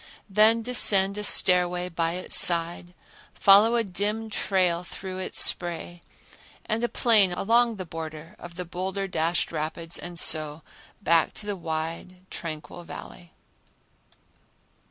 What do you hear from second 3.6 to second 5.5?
a dim trail through its